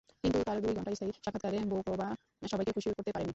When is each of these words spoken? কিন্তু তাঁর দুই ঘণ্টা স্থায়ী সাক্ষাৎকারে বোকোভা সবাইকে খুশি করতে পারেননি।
কিন্তু 0.21 0.37
তাঁর 0.47 0.57
দুই 0.63 0.73
ঘণ্টা 0.77 0.91
স্থায়ী 0.91 1.11
সাক্ষাৎকারে 1.15 1.57
বোকোভা 1.71 2.07
সবাইকে 2.43 2.71
খুশি 2.75 2.87
করতে 2.89 3.11
পারেননি। 3.11 3.29